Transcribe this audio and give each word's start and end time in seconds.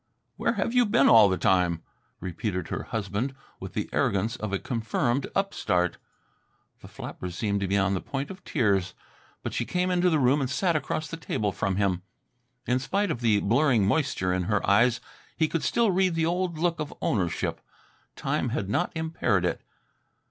"Where 0.35 0.55
you 0.71 0.87
been 0.87 1.07
all 1.07 1.29
the 1.29 1.37
time?" 1.37 1.83
repeated 2.19 2.69
her 2.69 2.85
husband 2.85 3.35
with 3.59 3.73
the 3.75 3.87
arrogance 3.93 4.35
of 4.35 4.51
a 4.51 4.57
confirmed 4.57 5.27
upstart. 5.35 5.97
The 6.79 6.87
flapper 6.87 7.29
seemed 7.29 7.59
to 7.61 7.67
be 7.67 7.77
on 7.77 7.93
the 7.93 8.01
point 8.01 8.31
of 8.31 8.43
tears, 8.43 8.95
but 9.43 9.53
she 9.53 9.63
came 9.63 9.91
into 9.91 10.09
the 10.09 10.17
room 10.17 10.41
and 10.41 10.49
sat 10.49 10.75
across 10.75 11.07
the 11.07 11.17
table 11.17 11.51
from 11.51 11.75
him. 11.75 12.01
In 12.65 12.79
spite 12.79 13.11
of 13.11 13.21
the 13.21 13.41
blurring 13.41 13.85
moisture 13.85 14.33
in 14.33 14.45
her 14.45 14.67
eyes 14.67 15.01
he 15.37 15.47
could 15.47 15.61
still 15.61 15.91
read 15.91 16.15
the 16.15 16.25
old 16.25 16.57
look 16.57 16.79
of 16.79 16.91
ownership. 16.99 17.61
Time 18.15 18.49
had 18.49 18.67
not 18.71 18.91
impaired 18.95 19.45
it. 19.45 19.61